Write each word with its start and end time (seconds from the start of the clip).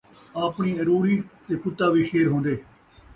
آپݨی 0.45 0.71
اروڑی 0.81 1.15
تے 1.45 1.53
کتا 1.61 1.85
وی 1.93 2.01
شیر 2.09 2.25
ہوندے 2.31 2.55